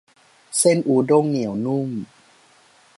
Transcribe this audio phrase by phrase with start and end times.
[0.59, 1.89] เส้นอุด้งเหนียวนุ่ม